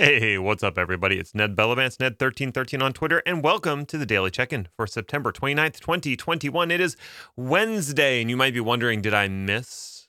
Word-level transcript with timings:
Hey, 0.00 0.38
what's 0.38 0.62
up, 0.62 0.78
everybody? 0.78 1.18
It's 1.18 1.34
Ned 1.34 1.56
Bellavance, 1.56 1.96
Ned1313 1.96 2.80
on 2.80 2.92
Twitter, 2.92 3.20
and 3.26 3.42
welcome 3.42 3.84
to 3.86 3.98
the 3.98 4.06
Daily 4.06 4.30
Check 4.30 4.52
In 4.52 4.68
for 4.76 4.86
September 4.86 5.32
29th, 5.32 5.80
2021. 5.80 6.70
It 6.70 6.80
is 6.80 6.96
Wednesday, 7.34 8.20
and 8.20 8.30
you 8.30 8.36
might 8.36 8.54
be 8.54 8.60
wondering, 8.60 9.02
did 9.02 9.12
I 9.12 9.26
miss 9.26 10.06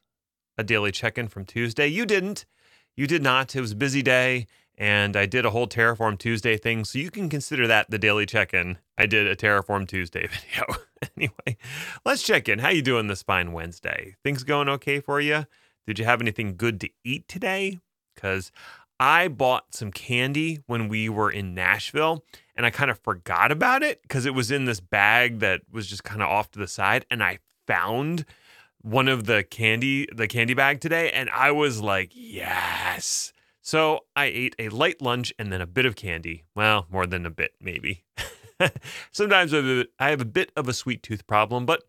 a 0.60 0.64
Daily 0.64 0.92
Check 0.92 1.18
In 1.18 1.28
from 1.28 1.44
Tuesday? 1.44 1.88
You 1.88 2.06
didn't. 2.06 2.46
You 2.96 3.08
did 3.08 3.24
not. 3.24 3.56
It 3.56 3.62
was 3.62 3.72
a 3.72 3.76
busy 3.76 4.04
day, 4.04 4.46
and 4.78 5.16
I 5.16 5.26
did 5.26 5.44
a 5.44 5.50
whole 5.50 5.68
Terraform 5.68 6.20
Tuesday 6.20 6.56
thing, 6.56 6.86
so 6.86 7.00
you 7.00 7.10
can 7.10 7.28
consider 7.28 7.66
that 7.66 7.90
the 7.90 7.98
Daily 7.98 8.28
Check 8.28 8.54
In. 8.54 8.78
I 8.96 9.08
did 9.08 9.26
a 9.26 9.36
Terraform 9.36 9.88
Tuesday 9.88 10.28
video. 10.32 10.66
anyway, 11.18 11.58
let's 12.06 12.22
check 12.22 12.48
in. 12.48 12.60
How 12.60 12.70
you 12.70 12.84
doing 12.84 13.08
this 13.08 13.24
fine 13.24 13.54
Wednesday? 13.54 14.18
Things 14.24 14.44
going 14.44 14.70
okay 14.70 15.00
for 15.00 15.20
you? 15.20 15.48
Did 15.88 15.98
you 15.98 16.06
have 16.06 16.22
anything 16.22 16.58
good 16.58 16.80
to 16.82 16.90
eat 17.04 17.28
today? 17.28 17.80
Because 18.14 18.52
I 19.00 19.30
bought 19.30 19.74
some 19.74 19.92
candy 19.92 20.60
when 20.68 20.90
we 20.90 21.08
were 21.08 21.32
in 21.32 21.54
Nashville 21.54 22.26
and 22.56 22.66
I 22.66 22.70
kind 22.70 22.92
of 22.92 23.00
forgot 23.00 23.52
about 23.52 23.82
it 23.82 24.02
because 24.02 24.26
it 24.26 24.34
was 24.34 24.52
in 24.52 24.66
this 24.66 24.82
bag 24.82 25.40
that 25.40 25.62
was 25.72 25.88
just 25.88 26.04
kind 26.04 26.22
of 26.22 26.28
off 26.28 26.52
to 26.52 26.60
the 26.60 26.68
side. 26.68 27.06
And 27.10 27.24
I 27.24 27.40
found 27.66 28.26
one 28.82 29.08
of 29.08 29.26
the 29.26 29.44
candy, 29.44 30.08
the 30.14 30.28
candy 30.28 30.54
bag 30.54 30.82
today, 30.82 31.12
and 31.12 31.30
I 31.30 31.52
was 31.52 31.82
like, 31.82 32.12
yes. 32.14 33.32
So 33.62 34.02
I 34.16 34.26
ate 34.26 34.56
a 34.60 34.70
light 34.70 35.02
lunch 35.02 35.34
and 35.40 35.54
then 35.54 35.62
a 35.62 35.68
bit 35.68 35.86
of 35.86 35.96
candy. 35.96 36.44
Well, 36.56 36.88
more 36.90 37.06
than 37.06 37.26
a 37.26 37.30
bit, 37.30 37.54
maybe. 37.62 38.04
Sometimes 39.12 39.54
I 39.54 40.10
have 40.10 40.22
a 40.22 40.26
bit 40.26 40.52
of 40.58 40.68
a 40.68 40.74
sweet 40.74 41.04
tooth 41.04 41.26
problem, 41.28 41.66
but 41.66 41.84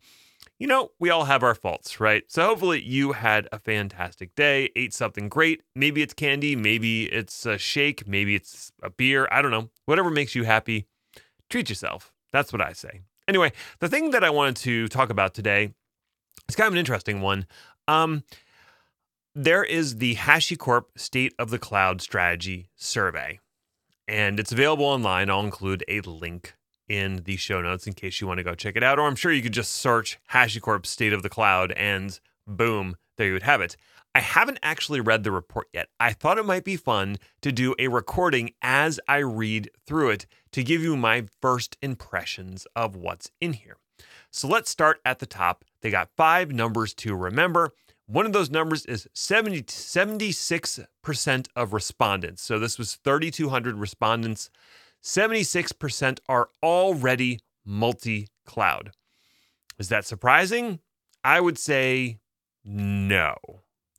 you 0.60 0.66
know, 0.66 0.90
we 1.00 1.08
all 1.08 1.24
have 1.24 1.42
our 1.42 1.54
faults, 1.54 2.00
right? 2.00 2.22
So 2.28 2.44
hopefully 2.44 2.82
you 2.82 3.12
had 3.12 3.48
a 3.50 3.58
fantastic 3.58 4.34
day, 4.34 4.70
ate 4.76 4.92
something 4.92 5.30
great. 5.30 5.62
Maybe 5.74 6.02
it's 6.02 6.12
candy, 6.12 6.54
maybe 6.54 7.04
it's 7.04 7.46
a 7.46 7.56
shake, 7.56 8.06
maybe 8.06 8.34
it's 8.34 8.70
a 8.82 8.90
beer. 8.90 9.26
I 9.32 9.40
don't 9.40 9.50
know. 9.50 9.70
Whatever 9.86 10.10
makes 10.10 10.34
you 10.34 10.44
happy, 10.44 10.86
treat 11.48 11.70
yourself. 11.70 12.12
That's 12.30 12.52
what 12.52 12.60
I 12.60 12.74
say. 12.74 13.00
Anyway, 13.26 13.52
the 13.78 13.88
thing 13.88 14.10
that 14.10 14.22
I 14.22 14.28
wanted 14.28 14.56
to 14.56 14.86
talk 14.88 15.08
about 15.08 15.32
today 15.32 15.72
is 16.46 16.56
kind 16.56 16.66
of 16.66 16.74
an 16.74 16.78
interesting 16.78 17.22
one. 17.22 17.46
Um, 17.88 18.24
there 19.34 19.64
is 19.64 19.96
the 19.96 20.16
HashiCorp 20.16 20.84
State 20.94 21.32
of 21.38 21.48
the 21.48 21.58
Cloud 21.58 22.02
Strategy 22.02 22.68
Survey, 22.76 23.40
and 24.06 24.38
it's 24.38 24.52
available 24.52 24.84
online. 24.84 25.30
I'll 25.30 25.40
include 25.40 25.84
a 25.88 26.02
link 26.02 26.54
in 26.90 27.22
the 27.24 27.36
show 27.36 27.62
notes 27.62 27.86
in 27.86 27.92
case 27.92 28.20
you 28.20 28.26
want 28.26 28.38
to 28.38 28.44
go 28.44 28.56
check 28.56 28.76
it 28.76 28.82
out. 28.82 28.98
Or 28.98 29.06
I'm 29.06 29.14
sure 29.14 29.32
you 29.32 29.42
could 29.42 29.52
just 29.52 29.70
search 29.70 30.18
HashiCorp 30.32 30.84
State 30.84 31.12
of 31.12 31.22
the 31.22 31.28
Cloud 31.28 31.70
and 31.72 32.18
boom, 32.48 32.96
there 33.16 33.28
you 33.28 33.32
would 33.34 33.44
have 33.44 33.60
it. 33.60 33.76
I 34.12 34.18
haven't 34.18 34.58
actually 34.60 35.00
read 35.00 35.22
the 35.22 35.30
report 35.30 35.68
yet. 35.72 35.88
I 36.00 36.12
thought 36.12 36.36
it 36.36 36.44
might 36.44 36.64
be 36.64 36.76
fun 36.76 37.18
to 37.42 37.52
do 37.52 37.76
a 37.78 37.86
recording 37.86 38.50
as 38.60 38.98
I 39.06 39.18
read 39.18 39.70
through 39.86 40.10
it 40.10 40.26
to 40.50 40.64
give 40.64 40.82
you 40.82 40.96
my 40.96 41.26
first 41.40 41.76
impressions 41.80 42.66
of 42.74 42.96
what's 42.96 43.30
in 43.40 43.52
here. 43.52 43.76
So 44.32 44.48
let's 44.48 44.68
start 44.68 44.98
at 45.04 45.20
the 45.20 45.26
top. 45.26 45.64
They 45.82 45.90
got 45.90 46.10
five 46.16 46.50
numbers 46.50 46.92
to 46.94 47.14
remember. 47.14 47.72
One 48.06 48.26
of 48.26 48.32
those 48.32 48.50
numbers 48.50 48.84
is 48.86 49.06
70, 49.14 49.62
76% 49.62 51.46
of 51.54 51.72
respondents. 51.72 52.42
So 52.42 52.58
this 52.58 52.78
was 52.78 52.96
3,200 52.96 53.76
respondents 53.76 54.50
76% 55.02 56.18
are 56.28 56.48
already 56.62 57.40
multi 57.64 58.28
cloud. 58.46 58.92
Is 59.78 59.88
that 59.88 60.04
surprising? 60.04 60.80
I 61.24 61.40
would 61.40 61.58
say 61.58 62.18
no. 62.64 63.36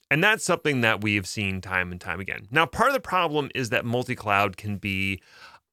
And 0.10 0.24
that's 0.24 0.44
something 0.44 0.82
that 0.82 1.02
we 1.02 1.16
have 1.16 1.28
seen 1.28 1.62
time 1.62 1.92
and 1.92 2.02
time 2.02 2.20
again. 2.20 2.48
Now, 2.52 2.66
part 2.66 2.90
of 2.90 2.94
the 2.94 3.00
problem 3.00 3.50
is 3.56 3.70
that 3.70 3.86
multi 3.86 4.16
cloud 4.16 4.58
can 4.58 4.78
be 4.78 5.22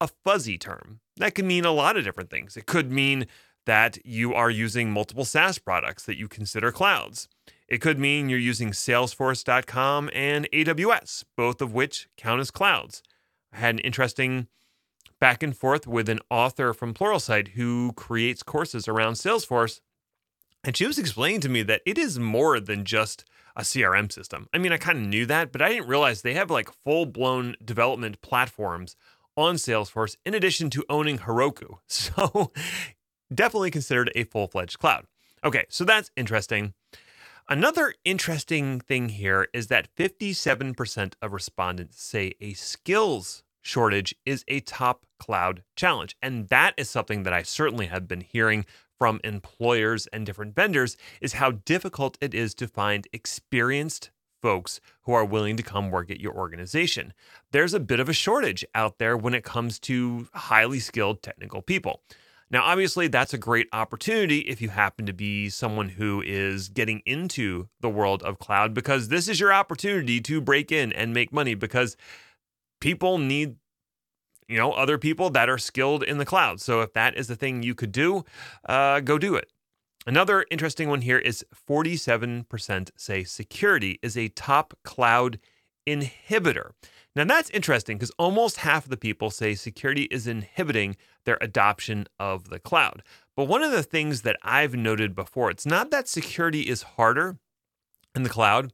a 0.00 0.08
fuzzy 0.24 0.56
term. 0.56 1.00
That 1.16 1.34
can 1.34 1.46
mean 1.46 1.64
a 1.64 1.72
lot 1.72 1.96
of 1.96 2.04
different 2.04 2.30
things. 2.30 2.56
It 2.56 2.66
could 2.66 2.92
mean 2.92 3.26
that 3.66 3.98
you 4.06 4.32
are 4.32 4.48
using 4.48 4.90
multiple 4.90 5.24
SaaS 5.24 5.58
products 5.58 6.04
that 6.04 6.16
you 6.16 6.28
consider 6.28 6.72
clouds. 6.72 7.28
It 7.68 7.82
could 7.82 7.98
mean 7.98 8.28
you're 8.28 8.38
using 8.38 8.70
Salesforce.com 8.70 10.08
and 10.14 10.48
AWS, 10.52 11.24
both 11.36 11.60
of 11.60 11.74
which 11.74 12.08
count 12.16 12.40
as 12.40 12.50
clouds. 12.50 13.02
I 13.52 13.58
had 13.58 13.74
an 13.74 13.80
interesting 13.80 14.46
back 15.20 15.42
and 15.42 15.56
forth 15.56 15.86
with 15.86 16.08
an 16.08 16.20
author 16.30 16.72
from 16.72 16.94
Pluralsight 16.94 17.48
who 17.48 17.92
creates 17.94 18.42
courses 18.42 18.88
around 18.88 19.14
Salesforce. 19.14 19.80
And 20.64 20.76
she 20.76 20.86
was 20.86 20.98
explaining 20.98 21.40
to 21.42 21.48
me 21.48 21.62
that 21.62 21.82
it 21.86 21.98
is 21.98 22.18
more 22.18 22.60
than 22.60 22.84
just 22.84 23.24
a 23.56 23.62
CRM 23.62 24.10
system. 24.10 24.48
I 24.54 24.58
mean, 24.58 24.72
I 24.72 24.76
kind 24.76 24.98
of 24.98 25.06
knew 25.06 25.26
that, 25.26 25.52
but 25.52 25.62
I 25.62 25.70
didn't 25.70 25.88
realize 25.88 26.22
they 26.22 26.34
have 26.34 26.50
like 26.50 26.70
full 26.70 27.06
blown 27.06 27.56
development 27.64 28.20
platforms 28.22 28.96
on 29.36 29.56
Salesforce 29.56 30.16
in 30.24 30.34
addition 30.34 30.70
to 30.70 30.84
owning 30.88 31.18
Heroku. 31.18 31.78
So 31.88 32.52
definitely 33.32 33.70
considered 33.70 34.10
a 34.14 34.24
full 34.24 34.48
fledged 34.48 34.78
cloud. 34.78 35.06
Okay, 35.44 35.64
so 35.68 35.84
that's 35.84 36.10
interesting. 36.16 36.74
Another 37.48 37.94
interesting 38.04 38.80
thing 38.80 39.08
here 39.08 39.48
is 39.54 39.68
that 39.68 39.94
57% 39.96 41.14
of 41.22 41.32
respondents 41.32 42.02
say 42.02 42.34
a 42.40 42.52
skills 42.52 43.42
shortage 43.68 44.14
is 44.24 44.44
a 44.48 44.60
top 44.60 45.04
cloud 45.20 45.62
challenge. 45.76 46.16
And 46.22 46.48
that 46.48 46.72
is 46.78 46.88
something 46.88 47.24
that 47.24 47.34
I 47.34 47.42
certainly 47.42 47.86
have 47.86 48.08
been 48.08 48.22
hearing 48.22 48.64
from 48.98 49.20
employers 49.22 50.06
and 50.08 50.24
different 50.24 50.56
vendors 50.56 50.96
is 51.20 51.34
how 51.34 51.52
difficult 51.52 52.16
it 52.20 52.34
is 52.34 52.54
to 52.54 52.66
find 52.66 53.06
experienced 53.12 54.10
folks 54.40 54.80
who 55.02 55.12
are 55.12 55.24
willing 55.24 55.56
to 55.56 55.62
come 55.62 55.90
work 55.90 56.10
at 56.10 56.20
your 56.20 56.34
organization. 56.34 57.12
There's 57.52 57.74
a 57.74 57.80
bit 57.80 58.00
of 58.00 58.08
a 58.08 58.12
shortage 58.12 58.64
out 58.74 58.98
there 58.98 59.16
when 59.16 59.34
it 59.34 59.44
comes 59.44 59.78
to 59.80 60.28
highly 60.32 60.78
skilled 60.78 61.22
technical 61.22 61.60
people. 61.60 62.00
Now, 62.50 62.62
obviously, 62.62 63.08
that's 63.08 63.34
a 63.34 63.38
great 63.38 63.68
opportunity 63.74 64.38
if 64.38 64.62
you 64.62 64.70
happen 64.70 65.04
to 65.04 65.12
be 65.12 65.50
someone 65.50 65.90
who 65.90 66.22
is 66.24 66.70
getting 66.70 67.02
into 67.04 67.68
the 67.80 67.90
world 67.90 68.22
of 68.22 68.38
cloud 68.38 68.72
because 68.72 69.08
this 69.08 69.28
is 69.28 69.38
your 69.38 69.52
opportunity 69.52 70.20
to 70.22 70.40
break 70.40 70.72
in 70.72 70.90
and 70.92 71.12
make 71.12 71.30
money 71.30 71.54
because 71.54 71.96
people 72.80 73.18
need 73.18 73.56
you 74.48 74.56
know 74.56 74.72
other 74.72 74.98
people 74.98 75.30
that 75.30 75.48
are 75.48 75.58
skilled 75.58 76.02
in 76.02 76.18
the 76.18 76.24
cloud. 76.24 76.60
So 76.60 76.80
if 76.80 76.92
that 76.94 77.16
is 77.16 77.28
the 77.28 77.36
thing 77.36 77.62
you 77.62 77.74
could 77.74 77.92
do 77.92 78.24
uh, 78.68 79.00
go 79.00 79.18
do 79.18 79.34
it. 79.34 79.52
Another 80.06 80.46
interesting 80.50 80.88
one 80.88 81.02
here 81.02 81.18
is 81.18 81.44
47% 81.68 82.90
say 82.96 83.24
security 83.24 83.98
is 84.02 84.16
a 84.16 84.28
top 84.28 84.72
cloud 84.82 85.38
inhibitor. 85.86 86.70
Now 87.14 87.24
that's 87.24 87.50
interesting 87.50 87.98
because 87.98 88.12
almost 88.18 88.58
half 88.58 88.84
of 88.84 88.90
the 88.90 88.96
people 88.96 89.30
say 89.30 89.54
security 89.54 90.04
is 90.04 90.26
inhibiting 90.26 90.96
their 91.24 91.38
adoption 91.40 92.06
of 92.18 92.48
the 92.48 92.58
cloud. 92.58 93.02
But 93.36 93.48
one 93.48 93.62
of 93.62 93.70
the 93.70 93.82
things 93.82 94.22
that 94.22 94.36
i've 94.42 94.74
noted 94.74 95.14
before 95.14 95.50
it's 95.50 95.66
not 95.66 95.90
that 95.90 96.08
security 96.08 96.62
is 96.62 96.82
harder 96.82 97.38
in 98.14 98.22
the 98.22 98.28
cloud 98.28 98.72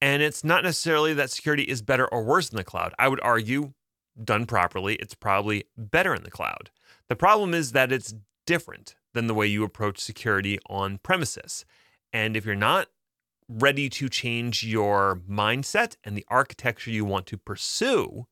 and 0.00 0.22
it's 0.22 0.44
not 0.44 0.64
necessarily 0.64 1.14
that 1.14 1.30
security 1.30 1.64
is 1.64 1.82
better 1.82 2.06
or 2.08 2.22
worse 2.22 2.48
in 2.50 2.56
the 2.56 2.64
cloud. 2.64 2.94
I 2.98 3.08
would 3.08 3.20
argue, 3.22 3.72
done 4.22 4.46
properly, 4.46 4.94
it's 4.96 5.14
probably 5.14 5.64
better 5.76 6.14
in 6.14 6.22
the 6.22 6.30
cloud. 6.30 6.70
The 7.08 7.16
problem 7.16 7.54
is 7.54 7.72
that 7.72 7.92
it's 7.92 8.14
different 8.46 8.94
than 9.12 9.26
the 9.26 9.34
way 9.34 9.46
you 9.46 9.64
approach 9.64 9.98
security 9.98 10.58
on 10.68 10.98
premises. 10.98 11.64
And 12.12 12.36
if 12.36 12.44
you're 12.44 12.54
not 12.54 12.88
ready 13.48 13.88
to 13.88 14.08
change 14.08 14.64
your 14.64 15.20
mindset 15.28 15.96
and 16.04 16.16
the 16.16 16.24
architecture 16.28 16.90
you 16.90 17.04
want 17.04 17.26
to 17.26 17.36
pursue 17.36 18.26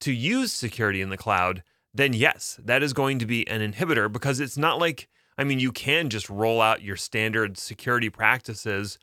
to 0.00 0.12
use 0.12 0.52
security 0.52 1.02
in 1.02 1.10
the 1.10 1.16
cloud, 1.16 1.62
then 1.92 2.12
yes, 2.12 2.60
that 2.62 2.82
is 2.82 2.92
going 2.92 3.18
to 3.18 3.26
be 3.26 3.46
an 3.48 3.60
inhibitor 3.60 4.10
because 4.10 4.38
it's 4.38 4.56
not 4.56 4.78
like, 4.78 5.08
I 5.36 5.44
mean, 5.44 5.58
you 5.58 5.72
can 5.72 6.08
just 6.10 6.30
roll 6.30 6.60
out 6.60 6.82
your 6.82 6.96
standard 6.96 7.58
security 7.58 8.10
practices 8.10 8.98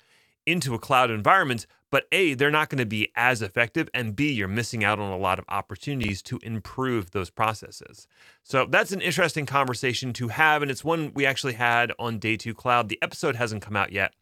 into 0.46 0.74
a 0.74 0.80
cloud 0.80 1.10
environment, 1.10 1.66
but 1.94 2.08
A, 2.12 2.34
they're 2.34 2.50
not 2.50 2.70
going 2.70 2.80
to 2.80 2.88
be 2.88 3.12
as 3.16 3.44
effective, 3.44 3.88
and 3.94 4.16
B, 4.16 4.32
you're 4.32 4.48
missing 4.48 4.84
out 4.84 4.98
on 4.98 5.12
a 5.12 5.16
lot 5.16 5.38
of 5.38 5.46
opportunities 5.48 6.24
to 6.24 6.40
improve 6.42 7.12
those 7.12 7.30
processes. 7.30 8.08
So 8.42 8.66
that's 8.66 8.92
an 8.92 9.00
interesting 9.00 9.46
conversation 9.46 10.12
to 10.14 10.30
have, 10.30 10.64
and 10.64 10.72
it's 10.72 10.84
one 10.84 11.12
we 11.14 11.28
actually 11.28 11.54
had 11.54 11.92
on 12.00 12.18
Day 12.18 12.36
2 12.36 12.56
Cloud. 12.56 12.90
The 12.90 12.98
episode 13.04 13.36
hasn't 13.36 13.62
come 13.62 13.76
out 13.76 13.92
yet, 13.92 14.16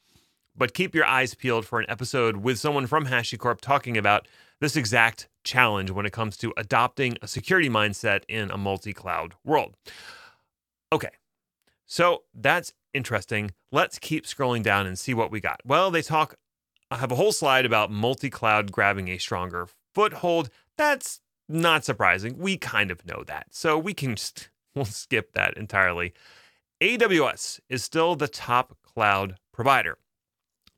but 0.54 0.74
keep 0.74 0.94
your 0.94 1.06
eyes 1.06 1.34
peeled 1.34 1.66
for 1.66 1.80
an 1.80 1.86
episode 1.88 2.36
with 2.36 2.60
someone 2.60 2.88
from 2.88 3.06
HashiCorp 3.06 3.62
talking 3.62 3.98
about 3.98 4.28
this 4.60 4.76
exact 4.76 5.30
challenge 5.46 5.92
when 5.92 6.06
it 6.06 6.12
comes 6.12 6.36
to 6.36 6.54
adopting 6.58 7.16
a 7.22 7.28
security 7.28 7.70
mindset 7.70 8.24
in 8.28 8.52
a 8.52 8.58
multi 8.58 8.92
cloud 8.92 9.34
world. 9.46 9.78
Okay, 10.92 11.12
so 11.86 12.24
that's 12.34 12.74
interesting. 12.94 13.52
Let's 13.72 13.98
keep 13.98 14.26
scrolling 14.26 14.62
down 14.62 14.88
and 14.88 15.00
see 15.00 15.14
what 15.14 15.32
we 15.32 15.40
got. 15.40 15.62
Well, 15.64 15.90
they 15.90 16.02
talk 16.02 16.36
I 16.92 16.98
have 16.98 17.12
a 17.12 17.16
whole 17.16 17.32
slide 17.32 17.66
about 17.66 17.90
multi 17.90 18.30
cloud 18.30 18.72
grabbing 18.72 19.08
a 19.08 19.18
stronger 19.18 19.70
foothold. 19.96 20.50
That's 20.78 21.22
not 21.48 21.86
surprising. 21.86 22.38
We 22.38 22.58
kind 22.58 22.92
of 22.92 23.06
know 23.06 23.24
that. 23.28 23.48
So 23.52 23.80
we 23.80 23.94
can 23.94 24.16
just, 24.16 24.50
we'll 24.76 24.84
skip 24.84 25.32
that 25.32 25.56
entirely. 25.56 26.14
AWS 26.82 27.62
is 27.70 27.84
still 27.84 28.16
the 28.16 28.28
top 28.28 28.78
cloud 28.84 29.38
provider. 29.54 29.98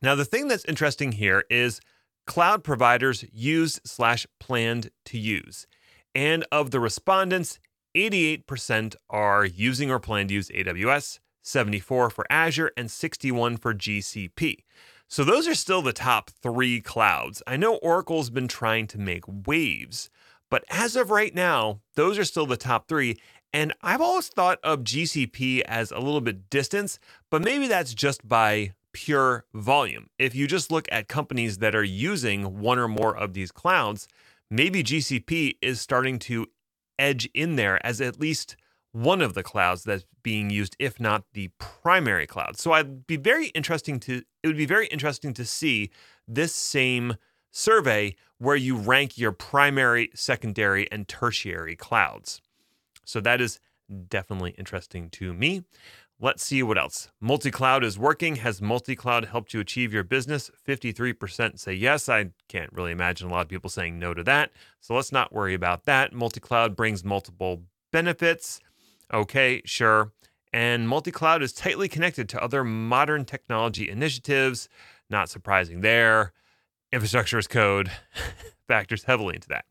Now, 0.04 0.13
the 0.13 0.25
thing 0.25 0.48
that's 0.48 0.65
interesting 0.65 1.13
here 1.13 1.45
is 1.50 1.81
cloud 2.27 2.63
providers 2.63 3.25
use 3.31 3.80
slash 3.83 4.27
planned 4.39 4.92
to 5.06 5.18
use. 5.18 5.66
And 6.13 6.45
of 6.51 6.69
the 6.69 6.80
respondents, 6.80 7.59
88% 7.95 8.95
are 9.09 9.45
using 9.45 9.89
or 9.89 10.00
plan 10.00 10.27
to 10.27 10.33
use 10.36 10.50
AWS, 10.50 11.19
74 11.42 12.12
for 12.12 12.25
Azure, 12.30 12.71
and 12.77 12.92
61 12.92 13.57
for 13.57 13.74
GCP. 13.74 14.57
So 15.13 15.24
those 15.24 15.48
are 15.48 15.54
still 15.54 15.83
the 15.83 15.94
top 15.94 16.31
three 16.42 16.81
clouds. 16.81 17.44
I 17.45 17.56
know 17.56 17.75
Oracle's 17.75 18.31
been 18.31 18.48
trying 18.48 18.88
to 18.88 18.98
make 18.98 19.24
waves, 19.27 20.10
but 20.50 20.63
as 20.71 20.95
of 20.95 21.12
right 21.12 21.36
now, 21.36 21.81
those 21.94 22.18
are 22.18 22.24
still 22.24 22.48
the 22.48 22.57
top 22.57 22.88
three. 22.88 23.19
And 23.54 23.75
I've 23.83 24.01
always 24.01 24.30
thought 24.30 24.57
of 24.63 24.80
GCP 24.80 25.62
as 25.68 25.92
a 25.92 26.00
little 26.00 26.19
bit 26.19 26.50
distance, 26.50 26.98
but 27.30 27.44
maybe 27.44 27.68
that's 27.68 27.94
just 27.94 28.27
by 28.27 28.74
pure 28.92 29.45
volume. 29.54 30.10
If 30.18 30.33
you 30.33 30.48
just 30.48 30.71
look 30.71 30.88
at 30.92 31.10
companies 31.10 31.59
that 31.59 31.75
are 31.75 31.83
using 31.83 32.59
one 32.59 32.80
or 32.80 32.88
more 32.88 33.16
of 33.16 33.36
these 33.36 33.51
clouds, 33.51 34.07
maybe 34.50 34.83
GCP 34.83 35.57
is 35.62 35.80
starting 35.80 36.18
to 36.21 36.48
edge 36.98 37.30
in 37.36 37.56
there 37.56 37.80
as 37.86 38.01
at 38.01 38.19
least 38.19 38.56
one 38.94 39.22
of 39.22 39.34
the 39.34 39.44
clouds 39.44 39.84
that's 39.84 40.06
being 40.22 40.50
used, 40.50 40.75
if 40.80 41.00
not 41.00 41.25
the 41.34 41.50
primary 41.57 42.25
cloud. 42.25 42.57
So 42.57 42.72
I'd 42.72 43.06
be 43.06 43.18
very 43.18 43.48
interesting 43.48 44.00
to 44.01 44.22
it 44.42 44.48
would 44.48 44.57
be 44.57 44.66
very 44.66 44.88
interesting 44.88 45.34
to 45.34 45.45
see 45.45 45.90
this 46.28 46.56
same 46.56 47.18
survey 47.51 48.16
where 48.38 48.56
you 48.56 48.78
rank 48.78 49.18
your 49.18 49.31
primary, 49.31 50.10
secondary, 50.13 50.90
and 50.92 51.07
tertiary 51.07 51.75
clouds. 51.75 52.42
So 53.04 53.19
that 53.22 53.42
is 53.42 53.60
definitely 54.07 54.51
interesting 54.51 55.10
to 55.12 55.34
me. 55.34 55.63
Let's 56.19 56.45
see 56.45 56.63
what 56.63 56.78
else. 56.78 57.10
Multi 57.19 57.51
cloud 57.51 57.84
is 57.84 58.00
working. 58.00 58.38
Has 58.38 58.62
multi 58.62 58.95
cloud 58.95 59.25
helped 59.25 59.54
you 59.54 59.60
achieve 59.60 59.92
your 59.92 60.04
business? 60.04 60.51
53% 60.66 61.60
say 61.60 61.74
yes. 61.74 62.07
I 62.07 62.30
can't 62.48 62.72
really 62.72 62.92
imagine 62.92 63.28
a 63.28 63.31
lot 63.31 63.42
of 63.42 63.50
people 63.50 63.69
saying 63.69 64.00
no 64.00 64.13
to 64.13 64.24
that. 64.24 64.51
So 64.80 64.94
let's 64.94 65.12
not 65.12 65.34
worry 65.34 65.54
about 65.54 65.86
that. 65.86 66.13
Multi 66.13 66.40
cloud 66.40 66.75
brings 66.75 67.04
multiple 67.04 67.63
benefits. 67.92 68.62
Okay, 69.11 69.61
sure. 69.65 70.11
And 70.51 70.88
multi 70.88 71.11
cloud 71.11 71.41
is 71.41 71.51
tightly 71.51 71.88
connected 71.88 72.29
to 72.29 72.44
other 72.44 72.63
modern 72.63 73.25
technology 73.25 73.89
initiatives. 73.89 74.69
Not 75.09 75.29
surprising 75.29 75.81
there. 75.81 76.33
Infrastructure 76.91 77.39
as 77.39 77.47
code 77.47 77.91
factors 78.67 79.05
heavily 79.05 79.35
into 79.35 79.47
that. 79.50 79.65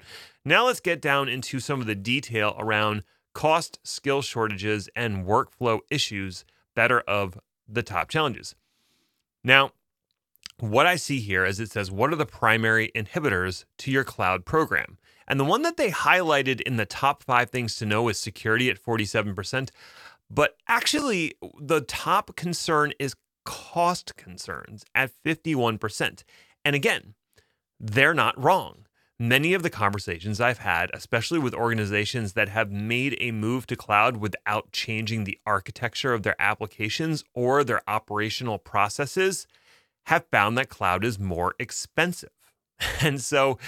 Now 0.44 0.67
let's 0.67 0.81
get 0.81 1.00
down 1.00 1.29
into 1.29 1.61
some 1.61 1.81
of 1.81 1.87
the 1.87 1.94
detail 1.94 2.56
around 2.58 3.05
cost, 3.32 3.79
skill 3.84 4.23
shortages, 4.23 4.88
and 4.96 5.25
workflow 5.25 5.81
issues 5.88 6.44
that 6.75 6.90
are 6.90 7.00
of 7.02 7.38
the 7.69 7.82
top 7.82 8.08
challenges. 8.08 8.56
Now, 9.44 9.73
what 10.58 10.87
I 10.87 10.96
see 10.96 11.20
here 11.20 11.44
is 11.44 11.58
it 11.61 11.70
says, 11.70 11.90
What 11.90 12.12
are 12.12 12.17
the 12.17 12.26
primary 12.26 12.90
inhibitors 12.94 13.64
to 13.78 13.90
your 13.90 14.05
cloud 14.05 14.44
program? 14.44 14.99
And 15.29 15.39
the 15.39 15.45
one 15.45 15.63
that 15.63 15.77
they 15.77 15.91
highlighted 15.91 16.61
in 16.63 16.77
the 16.77 16.87
top 16.87 17.23
five 17.23 17.51
things 17.51 17.77
to 17.77 17.87
know 17.87 18.09
is 18.09 18.19
security 18.19 18.71
at 18.71 18.83
47%. 18.83 19.71
But 20.31 20.57
actually, 20.69 21.35
the 21.61 21.83
top 21.83 22.37
concern 22.37 22.93
is 22.99 23.15
cost 23.45 24.17
concerns 24.17 24.85
at 24.95 25.13
51%. 25.25 26.25
And 26.65 26.77
again, 26.77 27.15
they're 27.79 28.15
not 28.15 28.43
wrong. 28.43 28.87
Many 29.19 29.55
of 29.55 29.63
the 29.63 29.71
conversations 29.71 30.41
I've 30.41 30.59
had, 30.59 30.91
especially 30.93 31.39
with 31.39 31.55
organizations 31.55 32.33
that 32.33 32.49
have 32.49 32.73
made 32.73 33.17
a 33.21 33.31
move 33.31 33.67
to 33.69 33.77
cloud 33.77 34.17
without 34.17 34.73
changing 34.73 35.25
the 35.25 35.39
architecture 35.47 36.13
of 36.13 36.23
their 36.23 36.35
applications 36.41 37.23
or 37.35 37.63
their 37.63 37.83
operational 37.87 38.59
processes, 38.59 39.47
have 40.07 40.25
found 40.33 40.59
that 40.59 40.69
cloud 40.69 41.05
is 41.05 41.19
more 41.19 41.55
expensive. 41.59 42.31
And 43.01 43.21
so, 43.21 43.59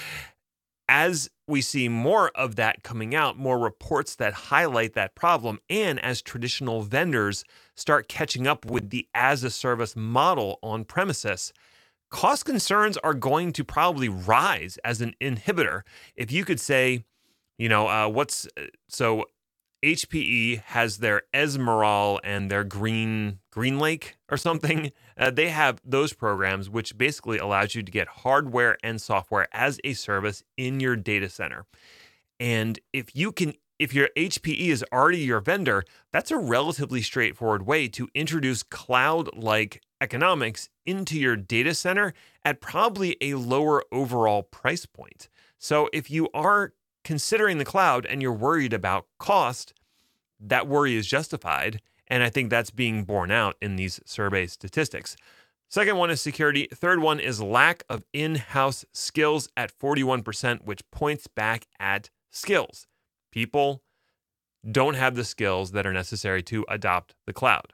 as 0.89 1.31
we 1.47 1.61
see 1.61 1.89
more 1.89 2.31
of 2.35 2.57
that 2.57 2.83
coming 2.83 3.15
out, 3.15 3.39
more 3.39 3.59
reports 3.59 4.15
that 4.17 4.35
highlight 4.35 4.95
that 4.95 5.15
problem, 5.15 5.59
and 5.69 5.99
as 6.01 6.23
traditional 6.23 6.83
vendors 6.83 7.45
start 7.75 8.09
catching 8.09 8.47
up 8.47 8.65
with 8.65 8.91
the 8.91 9.07
as 9.15 9.45
a 9.45 9.51
service 9.51 9.95
model 9.97 10.59
on 10.63 10.85
premises, 10.85 11.53
cost 12.11 12.45
concerns 12.45 12.97
are 12.99 13.15
going 13.15 13.53
to 13.53 13.65
probably 13.65 14.09
rise 14.09 14.79
as 14.85 15.01
an 15.01 15.15
inhibitor. 15.21 15.83
If 16.17 16.31
you 16.31 16.45
could 16.45 16.61
say, 16.61 17.05
you 17.59 17.69
know, 17.69 17.89
uh, 17.89 18.09
what's 18.09 18.47
uh, 18.57 18.63
so 18.89 19.25
HPE 19.85 20.63
has 20.63 20.99
their 20.99 21.23
Ezmeral 21.35 22.19
and 22.25 22.51
their 22.51 22.65
Green 22.65 23.41
GreenLake 23.53 24.15
or 24.31 24.37
something. 24.37 24.91
Uh, 25.17 25.31
they 25.31 25.49
have 25.51 25.81
those 25.85 26.13
programs 26.13 26.69
which 26.69 26.99
basically 26.99 27.39
allows 27.39 27.77
you 27.77 27.85
to 27.85 27.93
get 27.93 28.09
hardware 28.09 28.77
and 28.83 29.01
software 29.01 29.47
as 29.53 29.79
a 29.85 29.93
service 29.93 30.43
in 30.57 30.81
your 30.81 30.97
data 30.97 31.29
center. 31.29 31.67
And 32.41 32.81
if 32.93 33.15
you 33.15 33.31
can 33.31 33.55
if 33.79 33.95
your 33.95 34.09
HPE 34.17 34.69
is 34.69 34.85
already 34.93 35.19
your 35.19 35.39
vendor, 35.39 35.85
that's 36.13 36.33
a 36.33 36.37
relatively 36.37 37.01
straightforward 37.01 37.65
way 37.65 37.87
to 37.89 38.09
introduce 38.13 38.65
cloud 38.65 39.29
like 39.37 39.83
economics 40.01 40.69
into 40.85 41.17
your 41.17 41.37
data 41.37 41.75
center 41.75 42.13
at 42.45 42.61
probably 42.61 43.17
a 43.21 43.35
lower 43.35 43.85
overall 43.93 44.43
price 44.43 44.85
point. 44.85 45.29
So 45.59 45.89
if 45.93 46.11
you 46.11 46.29
are 46.35 46.73
considering 47.05 47.59
the 47.59 47.65
cloud 47.65 48.07
and 48.07 48.21
you're 48.21 48.33
worried 48.33 48.73
about 48.73 49.07
cost, 49.19 49.75
that 50.41 50.67
worry 50.67 50.97
is 50.97 51.07
justified. 51.07 51.81
And 52.09 52.23
I 52.23 52.31
think 52.31 52.51
that's 52.51 52.71
being 52.71 53.05
borne 53.05 53.31
out 53.31 53.57
in 53.63 53.77
these 53.77 54.01
survey 54.05 54.47
statistics. 54.47 55.17
Second 55.69 55.97
one 55.97 56.11
is 56.11 56.21
security. 56.21 56.69
Third 56.73 57.01
one 57.01 57.19
is 57.19 57.41
lack 57.41 57.83
of 57.89 58.05
in 58.13 58.37
house 58.37 58.85
skills 58.93 59.49
at 59.57 59.77
41%, 59.77 60.65
which 60.65 60.89
points 60.91 61.27
back 61.27 61.67
at 61.81 62.11
skills 62.31 62.87
people 63.35 63.83
don't 64.71 64.95
have 64.95 65.17
the 65.17 65.25
skills 65.25 65.73
that 65.73 65.85
are 65.85 65.93
necessary 65.93 66.43
to 66.45 66.65
adopt 66.69 67.15
the 67.27 67.33
cloud. 67.33 67.73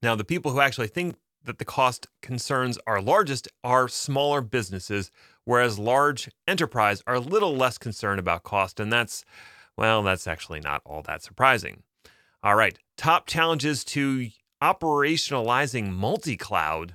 Now, 0.00 0.14
the 0.14 0.24
people 0.24 0.52
who 0.52 0.60
actually 0.60 0.86
think 0.86 1.16
that 1.44 1.58
the 1.58 1.64
cost 1.64 2.06
concerns 2.22 2.78
are 2.86 3.02
largest 3.02 3.48
are 3.64 3.88
smaller 3.88 4.40
businesses, 4.40 5.10
whereas 5.50 5.80
large 5.80 6.30
enterprise 6.46 7.02
are 7.08 7.16
a 7.16 7.18
little 7.18 7.56
less 7.56 7.76
concerned 7.76 8.20
about 8.20 8.44
cost. 8.44 8.78
And 8.78 8.92
that's, 8.92 9.24
well, 9.76 10.00
that's 10.00 10.28
actually 10.28 10.60
not 10.60 10.80
all 10.86 11.02
that 11.02 11.24
surprising. 11.24 11.82
All 12.40 12.54
right, 12.54 12.78
top 12.96 13.26
challenges 13.26 13.82
to 13.86 14.28
operationalizing 14.62 15.90
multi 15.90 16.36
cloud. 16.36 16.94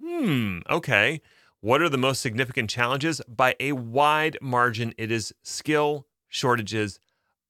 Hmm, 0.00 0.60
okay. 0.70 1.20
What 1.60 1.82
are 1.82 1.88
the 1.88 1.98
most 1.98 2.20
significant 2.20 2.70
challenges? 2.70 3.20
By 3.26 3.56
a 3.58 3.72
wide 3.72 4.38
margin, 4.40 4.94
it 4.96 5.10
is 5.10 5.34
skill 5.42 6.06
shortages 6.28 7.00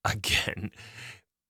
again. 0.06 0.70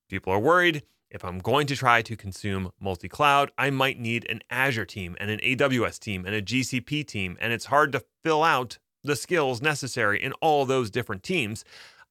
People 0.08 0.32
are 0.32 0.40
worried 0.40 0.82
if 1.10 1.24
I'm 1.24 1.38
going 1.38 1.66
to 1.68 1.76
try 1.76 2.02
to 2.02 2.16
consume 2.16 2.70
multi 2.78 3.08
cloud, 3.08 3.50
I 3.56 3.70
might 3.70 3.98
need 3.98 4.26
an 4.28 4.40
Azure 4.50 4.84
team 4.84 5.16
and 5.18 5.30
an 5.30 5.40
AWS 5.40 5.98
team 5.98 6.26
and 6.26 6.34
a 6.34 6.42
GCP 6.42 7.06
team. 7.06 7.36
And 7.40 7.52
it's 7.52 7.66
hard 7.66 7.92
to 7.92 8.04
fill 8.22 8.42
out 8.42 8.78
the 9.02 9.16
skills 9.16 9.62
necessary 9.62 10.22
in 10.22 10.32
all 10.34 10.64
those 10.64 10.90
different 10.90 11.22
teams. 11.22 11.64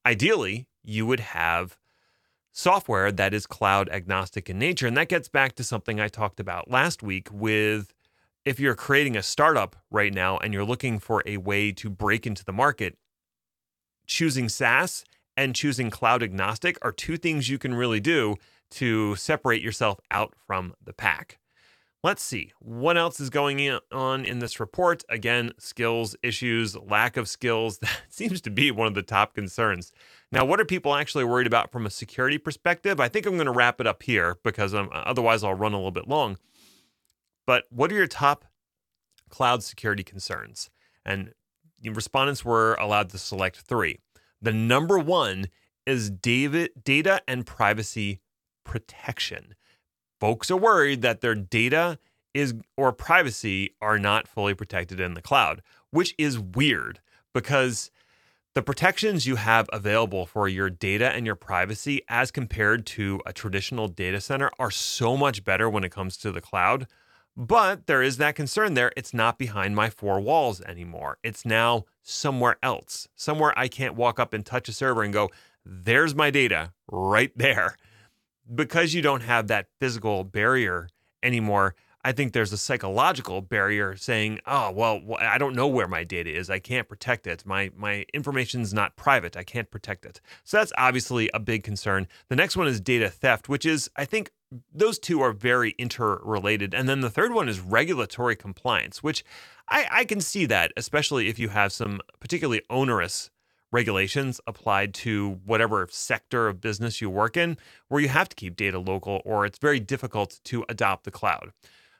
Ideally, 0.05 0.67
you 0.83 1.05
would 1.05 1.19
have 1.19 1.77
software 2.57 3.11
that 3.11 3.33
is 3.33 3.45
cloud 3.45 3.87
agnostic 3.89 4.49
in 4.49 4.57
nature. 4.57 4.87
And 4.87 4.97
that 4.97 5.09
gets 5.09 5.29
back 5.29 5.53
to 5.55 5.63
something 5.63 5.99
I 5.99 6.07
talked 6.07 6.39
about 6.39 6.71
last 6.71 7.03
week 7.03 7.29
with 7.31 7.93
if 8.45 8.59
you're 8.59 8.75
creating 8.75 9.15
a 9.15 9.21
startup 9.21 9.75
right 9.91 10.13
now 10.13 10.37
and 10.37 10.53
you're 10.53 10.65
looking 10.65 10.99
for 10.99 11.21
a 11.25 11.37
way 11.37 11.71
to 11.73 11.89
break 11.89 12.25
into 12.25 12.43
the 12.43 12.53
market, 12.53 12.97
choosing 14.07 14.49
SaaS 14.49 15.03
and 15.35 15.53
choosing 15.53 15.91
cloud 15.91 16.23
agnostic 16.23 16.77
are 16.81 16.91
two 16.91 17.17
things 17.17 17.49
you 17.49 17.59
can 17.59 17.75
really 17.75 17.99
do 17.99 18.35
to 18.71 19.15
separate 19.15 19.61
yourself 19.61 19.99
out 20.09 20.33
from 20.35 20.73
the 20.83 20.93
pack. 20.93 21.37
Let's 22.03 22.21
see 22.21 22.53
what 22.59 22.95
else 22.95 23.19
is 23.19 23.29
going 23.29 23.79
on 23.91 24.23
in 24.23 24.39
this 24.39 24.59
report. 24.59 25.03
Again, 25.09 25.51
skills 25.57 26.15
issues, 26.21 26.77
lack 26.77 27.17
of 27.17 27.27
skills. 27.27 27.79
That 27.87 28.01
seems 28.09 28.41
to 28.41 28.49
be 28.49 28.71
one 28.71 28.87
of 28.87 28.93
the 28.93 29.01
top 29.01 29.33
concerns. 29.33 29.91
Now, 30.31 30.45
what 30.45 30.59
are 30.59 30.65
people 30.65 30.95
actually 30.95 31.23
worried 31.23 31.47
about 31.47 31.71
from 31.71 31.85
a 31.85 31.89
security 31.89 32.37
perspective? 32.37 32.99
I 32.99 33.07
think 33.09 33.25
I'm 33.25 33.35
going 33.35 33.45
to 33.45 33.51
wrap 33.51 33.81
it 33.81 33.87
up 33.87 34.03
here 34.03 34.37
because 34.43 34.73
I'm, 34.73 34.89
uh, 34.89 35.03
otherwise 35.05 35.43
I'll 35.43 35.53
run 35.53 35.73
a 35.73 35.77
little 35.77 35.91
bit 35.91 36.07
long. 36.07 36.37
But 37.45 37.65
what 37.69 37.91
are 37.91 37.95
your 37.95 38.07
top 38.07 38.45
cloud 39.29 39.63
security 39.63 40.03
concerns? 40.03 40.69
And 41.05 41.33
respondents 41.83 42.43
were 42.43 42.75
allowed 42.75 43.09
to 43.09 43.17
select 43.17 43.57
three. 43.57 43.99
The 44.41 44.53
number 44.53 44.99
one 44.99 45.47
is 45.85 46.09
data 46.09 47.21
and 47.27 47.45
privacy 47.45 48.19
protection. 48.63 49.55
Folks 50.19 50.49
are 50.49 50.57
worried 50.57 51.01
that 51.01 51.21
their 51.21 51.35
data 51.35 51.99
is 52.33 52.55
or 52.75 52.91
privacy 52.91 53.75
are 53.81 53.99
not 53.99 54.27
fully 54.27 54.53
protected 54.53 54.99
in 54.99 55.13
the 55.13 55.21
cloud, 55.21 55.61
which 55.91 56.13
is 56.17 56.39
weird 56.39 56.99
because 57.33 57.91
the 58.53 58.63
protections 58.63 59.27
you 59.27 59.35
have 59.35 59.69
available 59.71 60.25
for 60.25 60.47
your 60.47 60.69
data 60.69 61.09
and 61.09 61.25
your 61.25 61.35
privacy 61.35 62.01
as 62.09 62.31
compared 62.31 62.85
to 62.87 63.21
a 63.25 63.33
traditional 63.33 63.87
data 63.87 64.19
center 64.19 64.49
are 64.57 64.71
so 64.71 65.15
much 65.15 65.43
better 65.43 65.69
when 65.69 65.83
it 65.83 65.91
comes 65.91 66.17
to 66.17 66.31
the 66.31 66.41
cloud. 66.41 66.87
But 67.35 67.85
there 67.85 68.01
is 68.01 68.17
that 68.17 68.33
concern 68.35 68.73
there. 68.73 68.91
It's 68.97 69.13
not 69.13 69.37
behind 69.37 69.75
my 69.75 69.91
four 69.91 70.19
walls 70.19 70.59
anymore. 70.61 71.19
It's 71.23 71.45
now 71.45 71.85
somewhere 72.01 72.57
else, 72.63 73.07
somewhere 73.15 73.53
I 73.55 73.67
can't 73.67 73.93
walk 73.93 74.19
up 74.19 74.33
and 74.33 74.43
touch 74.43 74.67
a 74.69 74.73
server 74.73 75.03
and 75.03 75.13
go, 75.13 75.29
there's 75.63 76.15
my 76.15 76.31
data 76.31 76.73
right 76.89 77.31
there. 77.35 77.77
Because 78.53 78.93
you 78.93 79.01
don't 79.01 79.21
have 79.21 79.47
that 79.47 79.67
physical 79.79 80.23
barrier 80.23 80.89
anymore, 81.21 81.75
I 82.03 82.13
think 82.13 82.31
there's 82.31 82.53
a 82.53 82.57
psychological 82.57 83.41
barrier 83.41 83.97
saying, 83.97 84.39
"Oh, 84.45 84.71
well, 84.71 85.01
I 85.19 85.37
don't 85.37 85.55
know 85.55 85.67
where 85.67 85.89
my 85.89 86.05
data 86.05 86.33
is. 86.33 86.49
I 86.49 86.59
can't 86.59 86.87
protect 86.87 87.27
it. 87.27 87.45
My 87.45 87.71
my 87.75 88.05
information's 88.13 88.73
not 88.73 88.95
private. 88.95 89.35
I 89.35 89.43
can't 89.43 89.69
protect 89.69 90.05
it." 90.05 90.21
So 90.45 90.55
that's 90.57 90.71
obviously 90.77 91.29
a 91.33 91.39
big 91.39 91.63
concern. 91.63 92.07
The 92.29 92.37
next 92.37 92.55
one 92.55 92.67
is 92.67 92.79
data 92.79 93.09
theft, 93.09 93.49
which 93.49 93.65
is 93.65 93.89
I 93.97 94.05
think 94.05 94.31
those 94.73 94.99
two 94.99 95.21
are 95.21 95.33
very 95.33 95.71
interrelated. 95.71 96.73
And 96.73 96.87
then 96.87 97.01
the 97.01 97.09
third 97.09 97.33
one 97.33 97.49
is 97.49 97.59
regulatory 97.59 98.37
compliance, 98.37 99.03
which 99.03 99.25
I, 99.67 99.87
I 99.91 100.05
can 100.05 100.21
see 100.21 100.45
that, 100.45 100.71
especially 100.77 101.27
if 101.27 101.37
you 101.37 101.49
have 101.49 101.73
some 101.73 101.99
particularly 102.21 102.61
onerous 102.69 103.29
regulations 103.71 104.39
applied 104.47 104.93
to 104.93 105.39
whatever 105.45 105.87
sector 105.91 106.47
of 106.47 106.61
business 106.61 107.01
you 107.01 107.09
work 107.09 107.37
in, 107.37 107.57
where 107.87 108.01
you 108.01 108.07
have 108.09 108.29
to 108.29 108.35
keep 108.35 108.55
data 108.55 108.79
local 108.79 109.21
or 109.25 109.45
it's 109.45 109.59
very 109.59 109.79
difficult 109.79 110.39
to 110.45 110.65
adopt 110.69 111.03
the 111.03 111.11
cloud. 111.11 111.51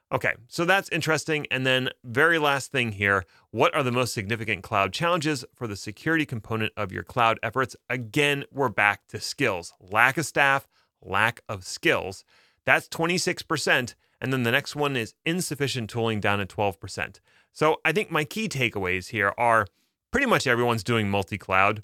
Okay, 0.09 0.35
so 0.47 0.63
that's 0.63 0.87
interesting. 0.89 1.45
And 1.51 1.65
then, 1.65 1.89
very 2.03 2.39
last 2.39 2.71
thing 2.71 2.93
here 2.93 3.25
what 3.51 3.75
are 3.75 3.83
the 3.83 3.91
most 3.91 4.13
significant 4.13 4.63
cloud 4.63 4.93
challenges 4.93 5.43
for 5.53 5.67
the 5.67 5.75
security 5.75 6.25
component 6.25 6.71
of 6.77 6.91
your 6.91 7.03
cloud 7.03 7.39
efforts? 7.43 7.75
Again, 7.89 8.45
we're 8.51 8.69
back 8.69 9.07
to 9.07 9.19
skills 9.19 9.73
lack 9.81 10.17
of 10.17 10.25
staff, 10.25 10.67
lack 11.01 11.41
of 11.49 11.65
skills. 11.65 12.23
That's 12.65 12.87
26%. 12.87 13.95
And 14.19 14.33
then 14.33 14.43
the 14.43 14.51
next 14.51 14.75
one 14.75 14.95
is 14.95 15.13
insufficient 15.25 15.89
tooling 15.89 16.19
down 16.19 16.39
at 16.39 16.49
12%. 16.49 17.19
So 17.51 17.77
I 17.83 17.91
think 17.91 18.11
my 18.11 18.23
key 18.23 18.47
takeaways 18.47 19.09
here 19.09 19.33
are 19.37 19.67
pretty 20.11 20.27
much 20.27 20.47
everyone's 20.47 20.83
doing 20.83 21.09
multi 21.09 21.37
cloud. 21.37 21.83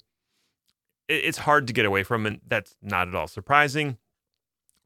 It's 1.08 1.38
hard 1.38 1.66
to 1.66 1.72
get 1.72 1.84
away 1.84 2.02
from, 2.02 2.24
and 2.26 2.40
that's 2.46 2.76
not 2.80 3.08
at 3.08 3.14
all 3.14 3.28
surprising. 3.28 3.98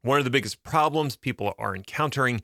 One 0.01 0.17
of 0.17 0.25
the 0.25 0.31
biggest 0.31 0.63
problems 0.63 1.15
people 1.15 1.53
are 1.57 1.75
encountering 1.75 2.41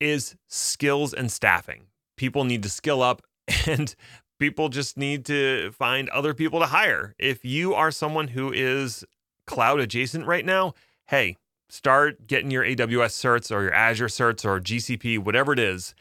is 0.00 0.36
skills 0.48 1.14
and 1.14 1.30
staffing. 1.30 1.86
People 2.16 2.44
need 2.44 2.62
to 2.62 2.68
skill 2.68 3.02
up 3.02 3.22
and 3.66 3.94
people 4.38 4.68
just 4.68 4.96
need 4.96 5.24
to 5.26 5.70
find 5.72 6.08
other 6.10 6.34
people 6.34 6.60
to 6.60 6.66
hire. 6.66 7.14
If 7.18 7.44
you 7.44 7.74
are 7.74 7.90
someone 7.90 8.28
who 8.28 8.52
is 8.52 9.04
cloud 9.46 9.80
adjacent 9.80 10.26
right 10.26 10.44
now, 10.44 10.74
hey, 11.08 11.36
start 11.68 12.26
getting 12.26 12.50
your 12.50 12.64
AWS 12.64 13.12
certs 13.12 13.54
or 13.54 13.62
your 13.62 13.74
Azure 13.74 14.06
certs 14.06 14.44
or 14.44 14.60
GCP, 14.60 15.18
whatever 15.18 15.52
it 15.52 15.58
is, 15.58 15.94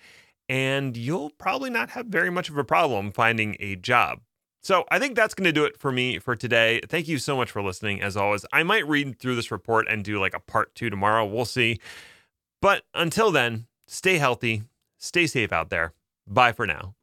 and 0.54 0.96
you'll 0.96 1.32
probably 1.32 1.72
not 1.72 1.90
have 1.90 2.06
very 2.06 2.30
much 2.30 2.48
of 2.48 2.60
a 2.60 2.64
problem 2.64 3.12
finding 3.12 3.58
a 3.60 3.76
job. 3.76 4.20
So 4.62 4.86
I 4.92 5.00
think 5.00 5.16
that's 5.16 5.34
going 5.34 5.46
to 5.46 5.52
do 5.52 5.66
it 5.66 5.80
for 5.80 5.92
me 5.92 6.20
for 6.20 6.36
today. 6.36 6.80
Thank 6.88 7.08
you 7.08 7.18
so 7.18 7.36
much 7.36 7.50
for 7.50 7.64
listening. 7.64 8.04
As 8.04 8.16
always, 8.16 8.46
I 8.54 8.62
might 8.62 8.88
read 8.88 9.18
through 9.18 9.36
this 9.36 9.50
report 9.50 9.88
and 9.90 10.04
do 10.04 10.20
like 10.20 10.36
a 10.36 10.40
part 10.40 10.76
two 10.76 10.92
tomorrow. 10.92 11.26
We'll 11.26 11.46
see. 11.46 11.80
But 12.62 12.84
until 12.94 13.32
then, 13.32 13.66
stay 13.88 14.20
healthy, 14.20 14.62
stay 15.00 15.26
safe 15.26 15.52
out 15.52 15.72
there. 15.72 15.94
Bye 16.28 16.52
for 16.52 16.68
now. 16.68 16.94